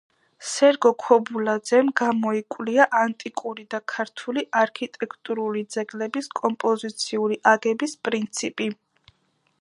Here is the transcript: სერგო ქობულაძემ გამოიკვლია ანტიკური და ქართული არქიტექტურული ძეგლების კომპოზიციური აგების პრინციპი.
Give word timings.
სერგო 0.51 0.91
ქობულაძემ 1.01 1.91
გამოიკვლია 2.01 2.87
ანტიკური 3.01 3.67
და 3.75 3.81
ქართული 3.95 4.45
არქიტექტურული 4.63 5.63
ძეგლების 5.77 6.33
კომპოზიციური 6.43 7.39
აგების 7.55 7.99
პრინციპი. 8.09 8.73